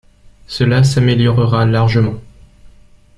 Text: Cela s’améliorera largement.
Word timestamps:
Cela 0.47 0.83
s’améliorera 0.83 1.63
largement. 1.67 2.15